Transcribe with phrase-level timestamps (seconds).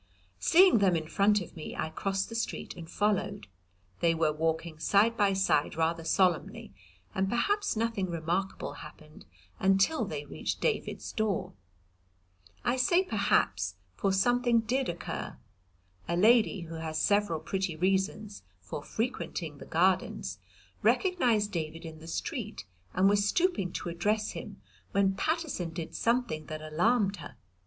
[0.39, 3.45] Seeing them in front of me, I crossed the street and followed.
[3.99, 6.73] They were walking side by side rather solemnly,
[7.13, 9.27] and perhaps nothing remarkable happened
[9.59, 11.53] until they reached David's door.
[12.65, 15.37] I say perhaps, for something did occur.
[16.07, 20.39] A lady, who has several pretty reasons for frequenting the Gardens,
[20.81, 22.65] recognised David in the street,
[22.95, 24.59] and was stooping to address him,
[24.93, 27.35] when Paterson did something that alarmed her.